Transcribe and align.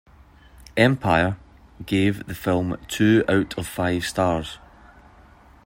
"Empire" 0.77 1.37
gave 1.85 2.25
the 2.25 2.33
film 2.33 2.75
two 2.87 3.23
out 3.29 3.55
of 3.55 3.67
five 3.67 4.03
stars. 4.03 4.57